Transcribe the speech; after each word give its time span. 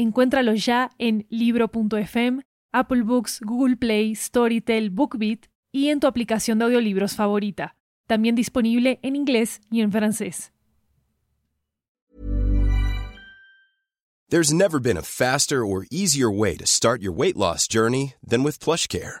Encuéntralo 0.00 0.54
ya 0.54 0.88
en 0.98 1.26
libro.fm, 1.28 2.40
Apple 2.72 3.02
Books, 3.02 3.38
Google 3.42 3.76
Play, 3.76 4.14
Storytel, 4.14 4.88
BookBeat 4.88 5.40
y 5.72 5.88
en 5.88 6.00
tu 6.00 6.06
aplicación 6.06 6.58
de 6.58 6.64
audiolibros 6.64 7.14
favorita. 7.14 7.76
También 8.06 8.34
disponible 8.34 8.98
en 9.02 9.14
inglés 9.14 9.60
y 9.70 9.82
en 9.82 9.92
francés. 9.92 10.52
There's 14.30 14.54
never 14.54 14.80
been 14.80 14.96
a 14.96 15.02
faster 15.02 15.66
or 15.66 15.86
easier 15.90 16.30
way 16.30 16.56
to 16.56 16.64
start 16.64 17.02
your 17.02 17.12
weight 17.12 17.36
loss 17.36 17.68
journey 17.68 18.14
than 18.26 18.42
with 18.42 18.58
PlushCare. 18.58 19.20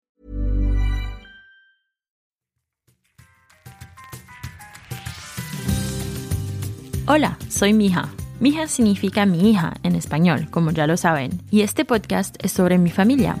Hola, 7.13 7.37
soy 7.49 7.73
Mija. 7.73 8.07
Mija 8.39 8.67
significa 8.67 9.25
mi 9.25 9.51
hija 9.51 9.73
en 9.83 9.97
español, 9.97 10.47
como 10.49 10.71
ya 10.71 10.87
lo 10.87 10.95
saben, 10.95 11.41
y 11.51 11.59
este 11.59 11.83
podcast 11.83 12.37
es 12.41 12.53
sobre 12.53 12.77
mi 12.77 12.89
familia. 12.89 13.35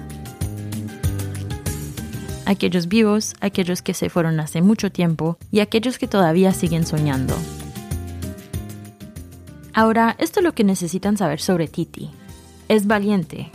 Aquellos 2.45 2.89
vivos, 2.89 3.33
aquellos 3.39 3.81
que 3.81 3.93
se 3.93 4.09
fueron 4.09 4.41
hace 4.41 4.61
mucho 4.61 4.91
tiempo 4.91 5.37
y 5.51 5.61
aquellos 5.61 5.99
que 5.99 6.09
todavía 6.09 6.51
siguen 6.51 6.85
soñando. 6.85 7.33
Ahora, 9.73 10.17
esto 10.19 10.41
es 10.41 10.43
lo 10.43 10.51
que 10.51 10.65
necesitan 10.65 11.15
saber 11.15 11.39
sobre 11.39 11.69
Titi. 11.69 12.11
Es 12.67 12.87
valiente. 12.87 13.51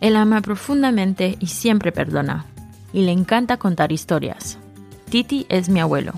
Él 0.00 0.16
ama 0.16 0.40
profundamente 0.40 1.36
y 1.38 1.46
siempre 1.46 1.92
perdona. 1.92 2.46
Y 2.92 3.02
le 3.02 3.12
encanta 3.12 3.58
contar 3.58 3.92
historias. 3.92 4.58
Titi 5.08 5.46
es 5.48 5.68
mi 5.68 5.78
abuelo, 5.78 6.14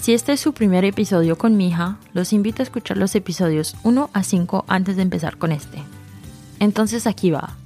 si 0.00 0.14
este 0.14 0.32
es 0.32 0.40
su 0.40 0.52
primer 0.52 0.84
episodio 0.84 1.36
con 1.36 1.56
mi 1.56 1.68
hija, 1.68 1.98
los 2.12 2.32
invito 2.32 2.62
a 2.62 2.64
escuchar 2.64 2.96
los 2.96 3.14
episodios 3.14 3.76
1 3.82 4.10
a 4.12 4.22
5 4.22 4.64
antes 4.68 4.96
de 4.96 5.02
empezar 5.02 5.36
con 5.38 5.52
este. 5.52 5.82
Entonces 6.60 7.06
aquí 7.06 7.30
va. 7.30 7.56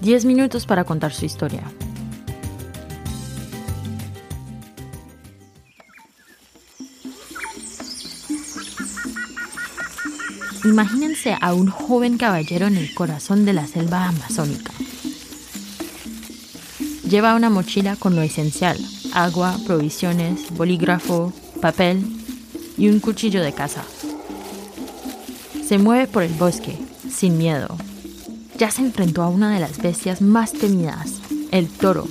10 0.00 0.24
minutos 0.26 0.66
para 0.66 0.84
contar 0.84 1.12
su 1.12 1.24
historia. 1.24 1.62
Imagínense 10.64 11.36
a 11.40 11.54
un 11.54 11.68
joven 11.68 12.18
caballero 12.18 12.66
en 12.66 12.76
el 12.76 12.92
corazón 12.92 13.44
de 13.44 13.54
la 13.54 13.66
selva 13.66 14.08
amazónica. 14.08 14.72
Lleva 17.08 17.34
una 17.34 17.48
mochila 17.48 17.96
con 17.96 18.14
lo 18.14 18.20
esencial, 18.20 18.76
agua, 19.14 19.56
provisiones, 19.66 20.50
bolígrafo, 20.54 21.32
papel 21.58 22.04
y 22.76 22.88
un 22.88 23.00
cuchillo 23.00 23.42
de 23.42 23.52
caza. 23.52 23.84
Se 25.66 25.78
mueve 25.78 26.06
por 26.06 26.22
el 26.22 26.32
bosque, 26.32 26.78
sin 27.10 27.36
miedo. 27.36 27.76
Ya 28.56 28.70
se 28.70 28.82
enfrentó 28.82 29.22
a 29.22 29.28
una 29.28 29.52
de 29.52 29.60
las 29.60 29.78
bestias 29.78 30.22
más 30.22 30.52
temidas, 30.52 31.20
el 31.50 31.68
toro. 31.68 32.06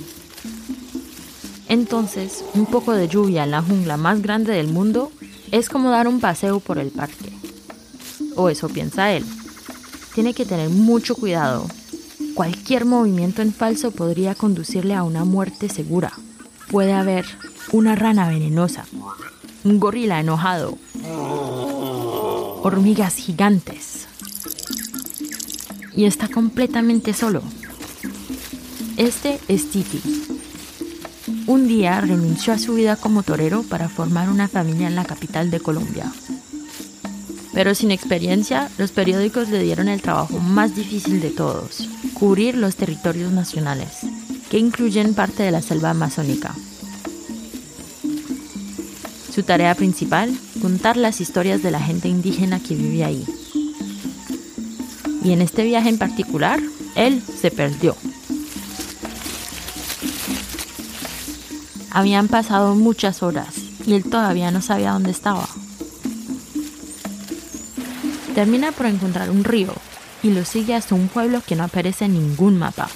Entonces, 1.68 2.44
un 2.54 2.66
poco 2.66 2.92
de 2.92 3.08
lluvia 3.08 3.44
en 3.44 3.50
la 3.50 3.62
jungla 3.62 3.96
más 3.96 4.22
grande 4.22 4.52
del 4.52 4.68
mundo 4.68 5.10
es 5.50 5.68
como 5.68 5.90
dar 5.90 6.08
un 6.08 6.20
paseo 6.20 6.60
por 6.60 6.78
el 6.78 6.90
parque. 6.90 7.32
O 8.36 8.48
eso 8.48 8.68
piensa 8.68 9.12
él. 9.12 9.24
Tiene 10.14 10.34
que 10.34 10.46
tener 10.46 10.70
mucho 10.70 11.14
cuidado. 11.14 11.66
Cualquier 12.34 12.84
movimiento 12.84 13.42
en 13.42 13.52
falso 13.52 13.90
podría 13.90 14.34
conducirle 14.34 14.94
a 14.94 15.02
una 15.02 15.24
muerte 15.24 15.68
segura. 15.68 16.12
Puede 16.70 16.92
haber 16.92 17.26
una 17.72 17.94
rana 17.94 18.28
venenosa, 18.28 18.86
un 19.68 19.78
gorila 19.80 20.18
enojado, 20.18 20.78
hormigas 22.62 23.16
gigantes. 23.16 24.06
Y 25.94 26.06
está 26.06 26.28
completamente 26.28 27.12
solo. 27.12 27.42
Este 28.96 29.38
es 29.48 29.70
Titi. 29.70 30.00
Un 31.46 31.68
día 31.68 32.00
renunció 32.00 32.54
a 32.54 32.58
su 32.58 32.74
vida 32.74 32.96
como 32.96 33.22
torero 33.22 33.62
para 33.62 33.88
formar 33.88 34.30
una 34.30 34.48
familia 34.48 34.86
en 34.86 34.94
la 34.94 35.04
capital 35.04 35.50
de 35.50 35.60
Colombia. 35.60 36.10
Pero 37.52 37.74
sin 37.74 37.90
experiencia, 37.90 38.70
los 38.78 38.92
periódicos 38.92 39.48
le 39.48 39.62
dieron 39.62 39.88
el 39.88 40.00
trabajo 40.00 40.38
más 40.38 40.76
difícil 40.76 41.20
de 41.20 41.30
todos, 41.30 41.88
cubrir 42.14 42.56
los 42.56 42.76
territorios 42.76 43.32
nacionales, 43.32 43.98
que 44.50 44.58
incluyen 44.58 45.14
parte 45.14 45.42
de 45.42 45.50
la 45.50 45.62
selva 45.62 45.90
amazónica. 45.90 46.54
Su 49.38 49.44
tarea 49.44 49.72
principal, 49.76 50.36
contar 50.60 50.96
las 50.96 51.20
historias 51.20 51.62
de 51.62 51.70
la 51.70 51.78
gente 51.78 52.08
indígena 52.08 52.58
que 52.58 52.74
vive 52.74 53.04
ahí. 53.04 53.24
Y 55.22 55.30
en 55.30 55.42
este 55.42 55.62
viaje 55.62 55.88
en 55.90 55.96
particular, 55.96 56.58
él 56.96 57.22
se 57.22 57.52
perdió. 57.52 57.94
Habían 61.92 62.26
pasado 62.26 62.74
muchas 62.74 63.22
horas 63.22 63.54
y 63.86 63.94
él 63.94 64.02
todavía 64.02 64.50
no 64.50 64.60
sabía 64.60 64.90
dónde 64.90 65.12
estaba. 65.12 65.48
Termina 68.34 68.72
por 68.72 68.86
encontrar 68.86 69.30
un 69.30 69.44
río 69.44 69.72
y 70.20 70.30
lo 70.30 70.44
sigue 70.44 70.74
hasta 70.74 70.96
un 70.96 71.06
pueblo 71.06 71.42
que 71.46 71.54
no 71.54 71.62
aparece 71.62 72.06
en 72.06 72.14
ningún 72.14 72.58
mapa. 72.58 72.88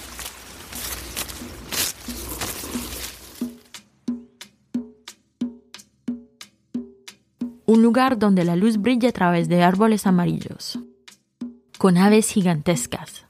Un 7.73 7.83
lugar 7.83 8.19
donde 8.19 8.45
la 8.45 8.55
luz 8.55 8.77
brilla 8.77 9.09
a 9.09 9.13
través 9.13 9.49
de 9.49 9.63
árboles 9.63 10.07
amarillos, 10.07 10.79
con 11.79 11.97
aves 11.97 12.29
gigantescas, 12.29 13.25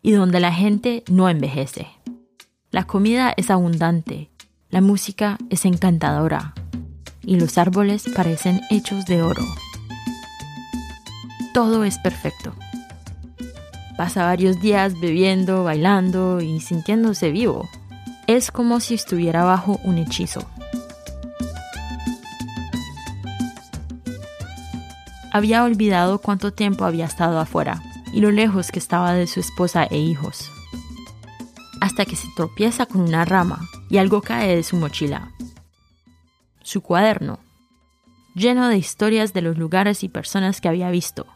y 0.00 0.12
donde 0.12 0.40
la 0.40 0.54
gente 0.54 1.04
no 1.10 1.28
envejece. 1.28 1.86
La 2.70 2.84
comida 2.86 3.34
es 3.36 3.50
abundante, 3.50 4.30
la 4.70 4.80
música 4.80 5.36
es 5.50 5.66
encantadora, 5.66 6.54
y 7.22 7.38
los 7.38 7.58
árboles 7.58 8.04
parecen 8.16 8.62
hechos 8.70 9.04
de 9.04 9.20
oro. 9.20 9.44
Todo 11.52 11.84
es 11.84 11.98
perfecto. 11.98 12.54
Pasa 13.98 14.24
varios 14.24 14.62
días 14.62 14.98
bebiendo, 14.98 15.62
bailando 15.62 16.40
y 16.40 16.58
sintiéndose 16.60 17.30
vivo. 17.30 17.68
Es 18.26 18.50
como 18.50 18.80
si 18.80 18.94
estuviera 18.94 19.44
bajo 19.44 19.78
un 19.84 19.98
hechizo. 19.98 20.48
Había 25.34 25.64
olvidado 25.64 26.20
cuánto 26.20 26.52
tiempo 26.52 26.84
había 26.84 27.06
estado 27.06 27.40
afuera 27.40 27.82
y 28.12 28.20
lo 28.20 28.30
lejos 28.30 28.70
que 28.70 28.78
estaba 28.78 29.14
de 29.14 29.26
su 29.26 29.40
esposa 29.40 29.82
e 29.82 29.98
hijos. 29.98 30.48
Hasta 31.80 32.04
que 32.04 32.14
se 32.14 32.28
tropieza 32.36 32.86
con 32.86 33.00
una 33.00 33.24
rama 33.24 33.68
y 33.90 33.98
algo 33.98 34.22
cae 34.22 34.54
de 34.54 34.62
su 34.62 34.76
mochila. 34.76 35.32
Su 36.62 36.82
cuaderno, 36.82 37.40
lleno 38.36 38.68
de 38.68 38.78
historias 38.78 39.32
de 39.32 39.42
los 39.42 39.58
lugares 39.58 40.04
y 40.04 40.08
personas 40.08 40.60
que 40.60 40.68
había 40.68 40.88
visto. 40.90 41.26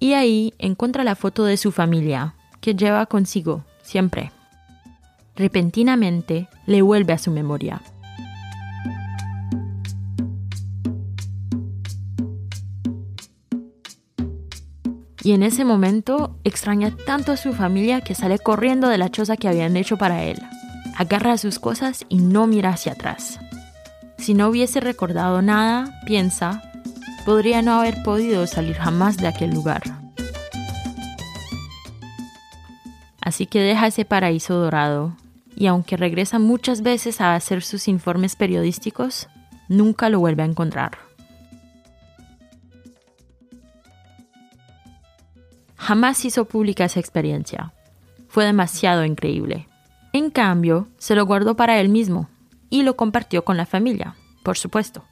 Y 0.00 0.14
ahí 0.14 0.52
encuentra 0.58 1.04
la 1.04 1.14
foto 1.14 1.44
de 1.44 1.56
su 1.56 1.70
familia, 1.70 2.34
que 2.60 2.74
lleva 2.74 3.06
consigo 3.06 3.62
siempre. 3.84 4.32
Repentinamente 5.36 6.48
le 6.66 6.82
vuelve 6.82 7.12
a 7.12 7.18
su 7.18 7.30
memoria. 7.30 7.80
Y 15.26 15.32
en 15.32 15.42
ese 15.42 15.64
momento 15.64 16.38
extraña 16.44 16.94
tanto 17.04 17.32
a 17.32 17.36
su 17.36 17.52
familia 17.52 18.00
que 18.00 18.14
sale 18.14 18.38
corriendo 18.38 18.86
de 18.86 18.96
la 18.96 19.10
choza 19.10 19.36
que 19.36 19.48
habían 19.48 19.76
hecho 19.76 19.96
para 19.96 20.22
él. 20.22 20.40
Agarra 20.96 21.36
sus 21.36 21.58
cosas 21.58 22.06
y 22.08 22.18
no 22.18 22.46
mira 22.46 22.70
hacia 22.70 22.92
atrás. 22.92 23.40
Si 24.18 24.34
no 24.34 24.46
hubiese 24.46 24.78
recordado 24.78 25.42
nada, 25.42 26.00
piensa, 26.06 26.62
podría 27.24 27.60
no 27.60 27.72
haber 27.72 28.04
podido 28.04 28.46
salir 28.46 28.76
jamás 28.76 29.16
de 29.16 29.26
aquel 29.26 29.50
lugar. 29.50 29.82
Así 33.20 33.46
que 33.46 33.58
deja 33.58 33.88
ese 33.88 34.04
paraíso 34.04 34.54
dorado 34.54 35.16
y 35.56 35.66
aunque 35.66 35.96
regresa 35.96 36.38
muchas 36.38 36.82
veces 36.82 37.20
a 37.20 37.34
hacer 37.34 37.64
sus 37.64 37.88
informes 37.88 38.36
periodísticos, 38.36 39.26
nunca 39.68 40.08
lo 40.08 40.20
vuelve 40.20 40.44
a 40.44 40.46
encontrar. 40.46 40.98
Jamás 45.86 46.24
hizo 46.24 46.46
pública 46.46 46.86
esa 46.86 46.98
experiencia. 46.98 47.72
Fue 48.26 48.44
demasiado 48.44 49.04
increíble. 49.04 49.68
En 50.12 50.30
cambio, 50.30 50.88
se 50.98 51.14
lo 51.14 51.24
guardó 51.24 51.54
para 51.54 51.78
él 51.78 51.90
mismo 51.90 52.28
y 52.70 52.82
lo 52.82 52.96
compartió 52.96 53.44
con 53.44 53.56
la 53.56 53.66
familia, 53.66 54.16
por 54.42 54.58
supuesto. 54.58 55.04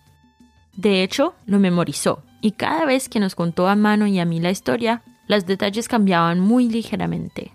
De 0.77 1.05
hecho, 1.05 1.37
lo 1.47 1.61
memorizó 1.61 2.25
y 2.41 2.51
cada 2.51 2.87
vez 2.87 3.09
que 3.09 3.21
nos 3.21 3.37
contó 3.37 3.69
a 3.69 3.77
Mano 3.77 4.09
y 4.09 4.19
a 4.19 4.25
mí 4.25 4.41
la 4.41 4.51
historia, 4.51 5.03
los 5.29 5.47
detalles 5.47 5.87
cambiaban 5.87 6.41
muy 6.41 6.69
ligeramente. 6.69 7.53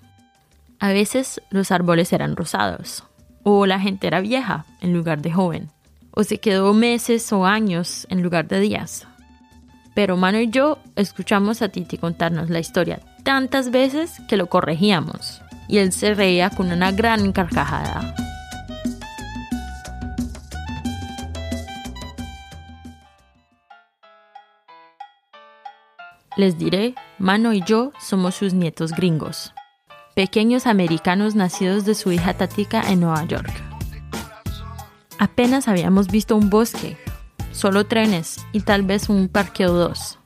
A 0.80 0.94
veces 0.94 1.42
los 1.50 1.74
árboles 1.74 2.14
eran 2.14 2.38
rosados, 2.38 3.04
o 3.44 3.66
la 3.66 3.82
gente 3.82 4.08
era 4.08 4.22
vieja 4.22 4.66
en 4.80 4.94
lugar 4.94 5.22
de 5.22 5.34
joven, 5.34 5.70
o 6.12 6.24
se 6.24 6.38
quedó 6.38 6.74
meses 6.74 7.34
o 7.34 7.46
años 7.46 8.08
en 8.10 8.24
lugar 8.24 8.48
de 8.48 8.62
días. 8.62 9.10
Pero 9.94 10.16
Mano 10.16 10.40
y 10.40 10.50
yo 10.50 10.80
escuchamos 10.96 11.62
a 11.62 11.68
Titi 11.68 11.98
contarnos 11.98 12.50
la 12.50 12.60
historia 12.60 13.02
tantas 13.30 13.70
veces 13.70 14.24
que 14.28 14.38
lo 14.38 14.48
corregíamos, 14.48 15.44
y 15.68 15.78
él 15.78 15.92
se 15.92 16.16
reía 16.16 16.50
con 16.50 16.72
una 16.72 16.92
gran 16.92 17.32
carcajada. 17.32 18.16
Les 26.38 26.58
diré, 26.58 26.96
Mano 27.20 27.54
y 27.54 27.62
yo 27.62 27.92
somos 28.02 28.34
sus 28.34 28.56
nietos 28.56 28.94
gringos 28.94 29.54
pequeños 30.16 30.66
americanos 30.66 31.36
nacidos 31.36 31.86
de 31.86 31.94
su 31.94 32.12
hija 32.12 32.34
Tatika 32.34 32.82
en 32.90 33.02
Nueva 33.02 33.24
York. 33.26 33.54
Apenas 35.20 35.68
habíamos 35.68 36.08
visto 36.08 36.36
un 36.36 36.50
bosque, 36.50 36.98
solo 37.52 37.86
trenes 37.86 38.38
y 38.54 38.62
tal 38.62 38.82
vez 38.82 39.08
un 39.08 39.30
parque 39.30 39.68
o 39.68 39.72
dos. 39.72 40.19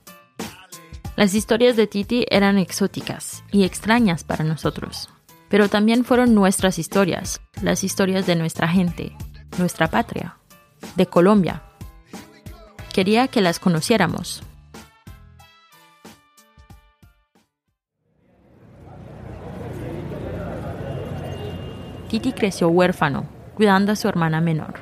Las 1.15 1.35
historias 1.35 1.75
de 1.75 1.85
Titi 1.87 2.25
eran 2.29 2.57
exóticas 2.57 3.43
y 3.51 3.65
extrañas 3.65 4.23
para 4.23 4.43
nosotros, 4.43 5.09
pero 5.47 5.69
también 5.69 6.05
fueron 6.05 6.33
nuestras 6.33 6.79
historias, 6.79 7.39
las 7.61 7.83
historias 7.83 8.25
de 8.25 8.35
nuestra 8.35 8.67
gente, 8.67 9.15
nuestra 9.59 9.89
patria, 9.89 10.37
de 10.95 11.05
Colombia. 11.05 11.61
Quería 12.93 13.27
que 13.27 13.41
las 13.41 13.59
conociéramos, 13.59 14.43
Titi 22.13 22.31
creció 22.31 22.69
huérfano, 22.69 23.25
cuidando 23.55 23.91
a 23.91 23.95
su 23.95 24.07
hermana 24.07 24.39
menor. 24.39 24.81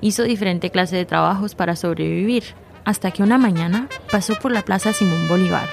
Hizo 0.00 0.22
diferente 0.22 0.70
clase 0.70 0.96
de 0.96 1.04
trabajos 1.04 1.54
para 1.54 1.76
sobrevivir, 1.76 2.54
hasta 2.84 3.10
que 3.10 3.22
una 3.22 3.38
mañana 3.38 3.88
pasó 4.10 4.34
por 4.38 4.52
la 4.52 4.62
Plaza 4.62 4.92
Simón 4.92 5.28
Bolívar. 5.28 5.68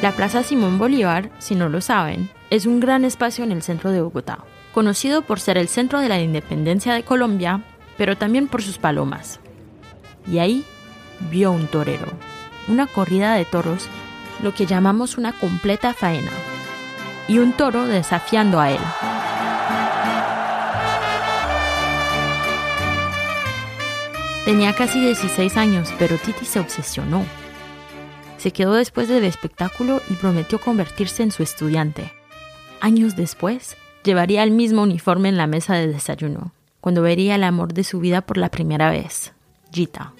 La 0.00 0.12
Plaza 0.12 0.42
Simón 0.42 0.78
Bolívar, 0.78 1.30
si 1.38 1.54
no 1.54 1.68
lo 1.68 1.80
saben, 1.80 2.30
es 2.50 2.66
un 2.66 2.80
gran 2.80 3.04
espacio 3.04 3.44
en 3.44 3.52
el 3.52 3.62
centro 3.62 3.90
de 3.90 4.00
Bogotá, 4.00 4.38
conocido 4.74 5.22
por 5.22 5.38
ser 5.38 5.58
el 5.58 5.68
centro 5.68 6.00
de 6.00 6.08
la 6.08 6.20
independencia 6.20 6.94
de 6.94 7.04
Colombia, 7.04 7.62
pero 7.96 8.16
también 8.16 8.48
por 8.48 8.62
sus 8.62 8.78
palomas. 8.78 9.40
Y 10.26 10.38
ahí 10.38 10.64
vio 11.30 11.52
un 11.52 11.66
torero, 11.66 12.06
una 12.68 12.86
corrida 12.86 13.34
de 13.34 13.44
toros, 13.44 13.88
lo 14.42 14.54
que 14.54 14.66
llamamos 14.66 15.18
una 15.18 15.32
completa 15.32 15.94
faena, 15.94 16.32
y 17.28 17.38
un 17.38 17.52
toro 17.52 17.86
desafiando 17.86 18.60
a 18.60 18.70
él. 18.70 18.80
Tenía 24.44 24.72
casi 24.74 25.00
16 25.00 25.56
años, 25.56 25.88
pero 26.00 26.18
Titi 26.18 26.44
se 26.44 26.58
obsesionó. 26.58 27.24
Se 28.38 28.50
quedó 28.50 28.74
después 28.74 29.06
del 29.06 29.22
espectáculo 29.22 30.00
y 30.10 30.14
prometió 30.14 30.58
convertirse 30.60 31.22
en 31.22 31.30
su 31.30 31.44
estudiante. 31.44 32.12
Años 32.80 33.14
después, 33.14 33.76
llevaría 34.02 34.42
el 34.42 34.50
mismo 34.50 34.82
uniforme 34.82 35.28
en 35.28 35.36
la 35.36 35.46
mesa 35.46 35.74
de 35.74 35.86
desayuno, 35.86 36.52
cuando 36.80 37.02
vería 37.02 37.36
el 37.36 37.44
amor 37.44 37.72
de 37.72 37.84
su 37.84 38.00
vida 38.00 38.20
por 38.20 38.36
la 38.36 38.48
primera 38.48 38.90
vez, 38.90 39.32
Gita. 39.70 40.12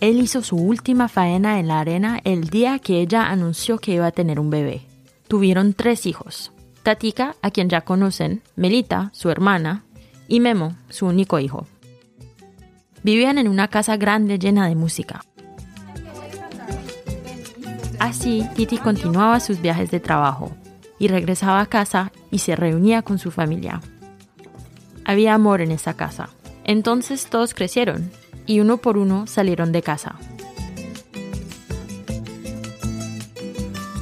Él 0.00 0.18
hizo 0.18 0.42
su 0.42 0.56
última 0.56 1.06
faena 1.06 1.60
en 1.60 1.68
la 1.68 1.78
arena 1.78 2.20
el 2.24 2.48
día 2.48 2.80
que 2.80 3.00
ella 3.00 3.30
anunció 3.30 3.78
que 3.78 3.92
iba 3.92 4.06
a 4.06 4.12
tener 4.12 4.40
un 4.40 4.50
bebé. 4.50 4.82
Tuvieron 5.28 5.74
tres 5.74 6.06
hijos. 6.06 6.50
Tatika, 6.82 7.36
a 7.40 7.52
quien 7.52 7.68
ya 7.68 7.82
conocen, 7.82 8.42
Melita, 8.56 9.10
su 9.12 9.30
hermana, 9.30 9.84
y 10.26 10.40
Memo, 10.40 10.74
su 10.88 11.06
único 11.06 11.38
hijo. 11.38 11.68
Vivían 13.02 13.38
en 13.38 13.48
una 13.48 13.68
casa 13.68 13.96
grande 13.96 14.38
llena 14.38 14.68
de 14.68 14.74
música. 14.74 15.24
Así, 17.98 18.46
Titi 18.54 18.78
continuaba 18.78 19.40
sus 19.40 19.60
viajes 19.60 19.90
de 19.90 20.00
trabajo 20.00 20.52
y 20.98 21.08
regresaba 21.08 21.60
a 21.60 21.66
casa 21.66 22.12
y 22.30 22.38
se 22.38 22.56
reunía 22.56 23.02
con 23.02 23.18
su 23.18 23.30
familia. 23.30 23.80
Había 25.04 25.34
amor 25.34 25.60
en 25.60 25.70
esa 25.70 25.94
casa. 25.94 26.28
Entonces 26.64 27.26
todos 27.26 27.54
crecieron 27.54 28.10
y 28.46 28.60
uno 28.60 28.78
por 28.78 28.96
uno 28.96 29.26
salieron 29.26 29.72
de 29.72 29.82
casa. 29.82 30.16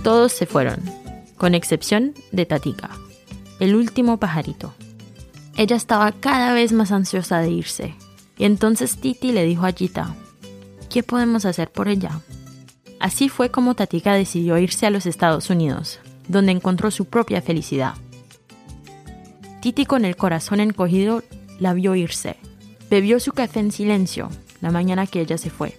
Todos 0.03 0.33
se 0.33 0.47
fueron, 0.47 0.79
con 1.37 1.55
excepción 1.55 2.15
de 2.33 2.47
Tatika, 2.47 2.91
el 3.61 3.75
último 3.75 4.19
pajarito. 4.19 4.75
Ella 5.56 5.77
estaba 5.77 6.12
cada 6.12 6.53
vez 6.53 6.73
más 6.73 6.93
ansiosa 6.93 7.41
de 7.41 7.51
irse 7.51 7.94
y 8.38 8.44
entonces 8.44 8.96
Titi 8.96 9.32
le 9.32 9.44
dijo 9.44 9.67
a 9.67 9.73
Gita, 9.73 10.14
¿qué 10.88 11.02
podemos 11.02 11.44
hacer 11.44 11.70
por 11.70 11.88
ella? 11.88 12.20
Así 13.00 13.29
fue 13.29 13.50
como 13.50 13.75
Tatika 13.75 14.14
decidió 14.14 14.58
irse 14.58 14.87
a 14.87 14.90
los 14.90 15.06
Estados 15.06 15.50
Unidos, 15.50 16.00
donde 16.29 16.52
encontró 16.52 16.90
su 16.90 17.05
propia 17.05 17.43
felicidad. 17.43 17.94
Titi 19.61 19.87
con 19.87 20.05
el 20.05 20.17
corazón 20.17 20.61
encogido 20.61 21.23
la 21.58 21.75
vio 21.75 21.94
irse. 21.94 22.37
Bebió 22.90 23.20
su 23.20 23.32
café 23.32 23.60
en 23.60 23.72
silencio 23.72 24.31
la 24.60 24.70
mañana 24.70 25.06
que 25.06 25.20
ella 25.20 25.39
se 25.39 25.51
fue, 25.51 25.77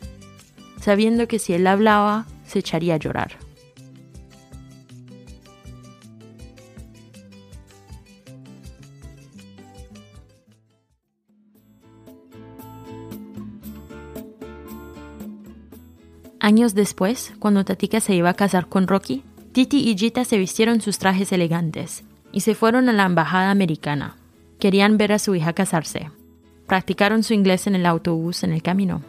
sabiendo 0.80 1.28
que 1.28 1.40
si 1.40 1.54
él 1.54 1.68
hablaba 1.68 2.26
se 2.46 2.60
echaría 2.60 2.96
a 2.96 2.98
llorar. 2.98 3.38
Años 16.60 16.76
después, 16.76 17.32
cuando 17.40 17.64
Tatika 17.64 18.02
se 18.02 18.16
iba 18.16 18.30
a 18.30 18.34
casar 18.34 18.68
con 18.68 18.86
Rocky, 18.86 19.24
Titi 19.54 19.90
y 19.90 19.98
Gita 19.98 20.26
se 20.26 20.38
vistieron 20.38 20.82
sus 20.82 20.98
trajes 20.98 21.32
elegantes 21.32 22.04
y 22.34 22.42
se 22.42 22.54
fueron 22.54 22.90
a 22.90 22.92
la 22.92 23.06
embajada 23.06 23.50
americana. 23.50 24.18
Querían 24.60 24.98
ver 24.98 25.14
a 25.14 25.20
su 25.20 25.36
hija 25.36 25.54
casarse. 25.54 26.12
Practicaron 26.68 27.24
su 27.24 27.34
inglés 27.34 27.66
en 27.68 27.76
el 27.76 27.86
autobús 27.86 28.44
en 28.44 28.52
el 28.52 28.62
camino. 28.62 29.02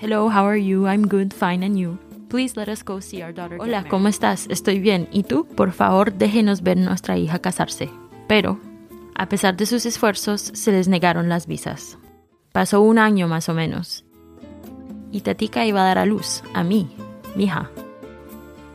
Hello, 0.00 0.28
how 0.28 0.46
are 0.46 0.64
you? 0.64 0.86
I'm 0.86 1.06
good, 1.06 1.34
fine, 1.34 1.62
and 1.62 1.76
you? 1.76 1.98
Please 2.30 2.58
let 2.58 2.72
us 2.72 2.82
go 2.82 3.02
see 3.02 3.22
our 3.22 3.34
daughter. 3.34 3.58
Hola, 3.60 3.84
¿cómo 3.84 4.08
estás? 4.08 4.46
Estoy 4.48 4.78
bien. 4.78 5.06
¿Y 5.12 5.24
tú? 5.24 5.44
Por 5.44 5.72
favor, 5.72 6.14
déjenos 6.14 6.62
ver 6.62 6.78
nuestra 6.78 7.18
hija 7.18 7.40
casarse. 7.40 7.90
Pero, 8.26 8.58
a 9.14 9.28
pesar 9.28 9.54
de 9.54 9.66
sus 9.66 9.84
esfuerzos, 9.84 10.40
se 10.40 10.72
les 10.72 10.88
negaron 10.88 11.28
las 11.28 11.46
visas. 11.46 11.98
Pasó 12.52 12.80
un 12.80 12.98
año 12.98 13.28
más 13.28 13.50
o 13.50 13.54
menos, 13.54 14.06
y 15.12 15.20
Tatika 15.20 15.64
iba 15.66 15.82
a 15.82 15.86
dar 15.86 15.98
a 15.98 16.06
luz, 16.06 16.42
a 16.54 16.62
mí, 16.64 16.88
mi 17.34 17.44
hija. 17.44 17.70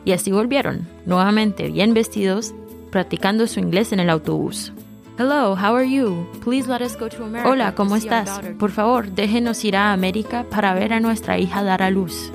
Y 0.04 0.12
así 0.12 0.32
volvieron, 0.32 0.88
nuevamente 1.04 1.68
bien 1.70 1.94
vestidos, 1.94 2.54
practicando 2.90 3.46
su 3.46 3.60
inglés 3.60 3.92
en 3.92 4.00
el 4.00 4.10
autobús. 4.10 4.72
Hello, 5.18 5.54
how 5.54 5.74
are 5.74 5.90
you? 5.90 6.26
Please 6.44 6.68
let 6.68 6.84
us 6.84 6.96
go 6.98 7.08
to 7.08 7.24
America 7.24 7.48
Hola, 7.48 7.74
¿cómo 7.74 7.96
estás? 7.96 8.40
Por 8.58 8.70
favor, 8.70 9.10
déjenos 9.10 9.64
ir 9.64 9.74
a 9.74 9.92
América 9.92 10.44
para 10.50 10.74
ver 10.74 10.92
a 10.92 11.00
nuestra 11.00 11.38
hija 11.38 11.62
dar 11.62 11.82
a 11.82 11.90
luz. 11.90 12.30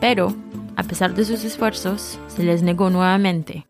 Pero, 0.00 0.34
a 0.76 0.82
pesar 0.82 1.14
de 1.14 1.24
sus 1.24 1.44
esfuerzos, 1.44 2.18
se 2.28 2.42
les 2.42 2.62
negó 2.62 2.90
nuevamente. 2.90 3.66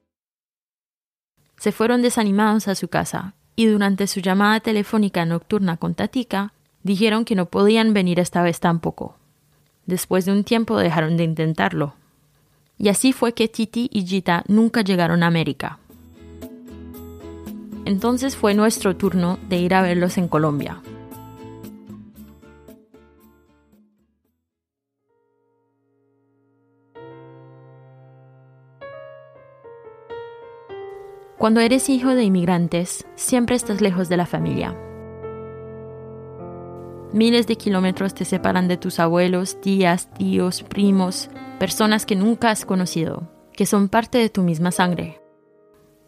Se 1.58 1.70
fueron 1.70 2.02
desanimados 2.02 2.66
a 2.66 2.74
su 2.74 2.88
casa 2.88 3.34
y 3.54 3.66
durante 3.66 4.06
su 4.06 4.20
llamada 4.20 4.60
telefónica 4.60 5.24
nocturna 5.24 5.76
con 5.76 5.94
Tatika, 5.94 6.52
dijeron 6.86 7.24
que 7.24 7.34
no 7.34 7.46
podían 7.46 7.92
venir 7.92 8.20
esta 8.20 8.42
vez 8.42 8.60
tampoco. 8.60 9.16
Después 9.86 10.24
de 10.24 10.32
un 10.32 10.44
tiempo 10.44 10.78
dejaron 10.78 11.16
de 11.16 11.24
intentarlo. 11.24 11.94
Y 12.78 12.88
así 12.88 13.12
fue 13.12 13.32
que 13.32 13.48
Titi 13.48 13.90
y 13.92 14.06
Gita 14.06 14.44
nunca 14.46 14.82
llegaron 14.82 15.22
a 15.22 15.26
América. 15.26 15.78
Entonces 17.84 18.36
fue 18.36 18.54
nuestro 18.54 18.96
turno 18.96 19.38
de 19.48 19.58
ir 19.58 19.74
a 19.74 19.82
verlos 19.82 20.16
en 20.16 20.28
Colombia. 20.28 20.80
Cuando 31.36 31.60
eres 31.60 31.88
hijo 31.88 32.14
de 32.14 32.24
inmigrantes, 32.24 33.06
siempre 33.14 33.56
estás 33.56 33.80
lejos 33.80 34.08
de 34.08 34.16
la 34.16 34.26
familia. 34.26 34.74
Miles 37.16 37.46
de 37.46 37.56
kilómetros 37.56 38.12
te 38.12 38.26
separan 38.26 38.68
de 38.68 38.76
tus 38.76 39.00
abuelos, 39.00 39.58
tías, 39.62 40.12
tíos, 40.12 40.62
primos, 40.62 41.30
personas 41.58 42.04
que 42.04 42.14
nunca 42.14 42.50
has 42.50 42.66
conocido, 42.66 43.32
que 43.54 43.64
son 43.64 43.88
parte 43.88 44.18
de 44.18 44.28
tu 44.28 44.42
misma 44.42 44.70
sangre. 44.70 45.18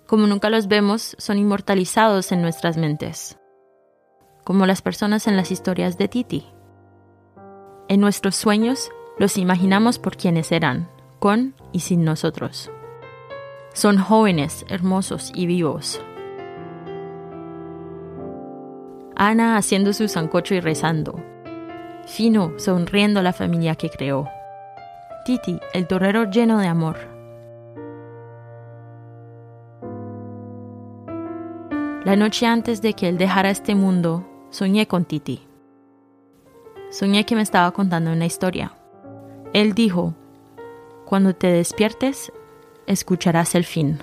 Como 0.06 0.26
nunca 0.26 0.50
los 0.50 0.68
vemos, 0.68 1.16
son 1.18 1.38
inmortalizados 1.38 2.30
en 2.30 2.42
nuestras 2.42 2.76
mentes, 2.76 3.38
como 4.44 4.66
las 4.66 4.82
personas 4.82 5.26
en 5.26 5.38
las 5.38 5.50
historias 5.50 5.96
de 5.96 6.08
Titi. 6.08 6.46
En 7.88 8.00
nuestros 8.00 8.36
sueños 8.36 8.90
los 9.18 9.38
imaginamos 9.38 9.98
por 9.98 10.14
quienes 10.14 10.52
eran, 10.52 10.90
con 11.20 11.54
y 11.72 11.80
sin 11.80 12.04
nosotros. 12.04 12.70
Son 13.72 13.96
jóvenes, 13.96 14.66
hermosos 14.68 15.32
y 15.34 15.46
vivos. 15.46 16.02
Ana 19.20 19.56
haciendo 19.56 19.92
su 19.92 20.06
sancocho 20.06 20.54
y 20.54 20.60
rezando. 20.60 21.20
Fino 22.06 22.52
sonriendo 22.56 23.18
a 23.18 23.25
la 23.25 23.32
familia 23.32 23.75
que 23.75 23.90
creó. 23.90 24.28
Titi, 25.25 25.58
el 25.75 25.88
torrero 25.88 26.30
lleno 26.30 26.60
de 26.60 26.68
amor. 26.68 26.96
La 32.04 32.14
noche 32.14 32.46
antes 32.46 32.80
de 32.80 32.94
que 32.94 33.08
él 33.08 33.18
dejara 33.18 33.50
este 33.50 33.75
mundo, 33.75 34.25
soñé 34.50 34.87
con 34.87 35.04
Titi. 35.04 35.44
Soñé 36.90 37.26
que 37.26 37.34
me 37.34 37.42
estaba 37.42 37.72
contando 37.72 38.12
una 38.12 38.25
historia. 38.25 38.72
Él 39.52 39.75
dijo, 39.75 40.14
cuando 41.04 41.34
te 41.34 41.48
despiertes, 41.48 42.32
escucharás 42.87 43.56
el 43.56 43.64
fin. 43.64 43.98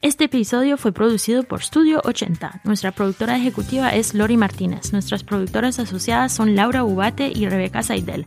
Este 0.00 0.24
episodio 0.24 0.76
fue 0.76 0.92
producido 0.92 1.42
por 1.42 1.60
Studio 1.60 2.00
80. 2.04 2.60
Nuestra 2.62 2.92
productora 2.92 3.36
ejecutiva 3.36 3.90
es 3.90 4.14
Lori 4.14 4.36
Martínez. 4.36 4.92
Nuestras 4.92 5.24
productoras 5.24 5.80
asociadas 5.80 6.32
son 6.32 6.54
Laura 6.54 6.84
Ubate 6.84 7.32
y 7.34 7.48
Rebeca 7.48 7.82
Saidel. 7.82 8.24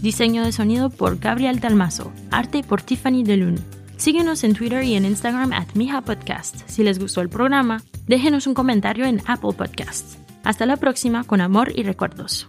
Diseño 0.00 0.44
de 0.44 0.52
sonido 0.52 0.88
por 0.88 1.18
Gabriel 1.18 1.60
Dalmazo. 1.60 2.10
Arte 2.30 2.62
por 2.62 2.80
Tiffany 2.80 3.22
DeLune. 3.22 3.60
Síguenos 3.98 4.44
en 4.44 4.54
Twitter 4.54 4.82
y 4.82 4.94
en 4.94 5.04
Instagram 5.04 5.52
at 5.52 5.68
Mija 5.74 6.00
Podcast. 6.00 6.66
Si 6.70 6.82
les 6.82 6.98
gustó 6.98 7.20
el 7.20 7.28
programa, 7.28 7.82
déjenos 8.06 8.46
un 8.46 8.54
comentario 8.54 9.04
en 9.04 9.20
Apple 9.26 9.52
Podcasts. 9.52 10.16
Hasta 10.42 10.64
la 10.64 10.78
próxima 10.78 11.24
con 11.24 11.42
amor 11.42 11.70
y 11.76 11.82
recuerdos. 11.82 12.48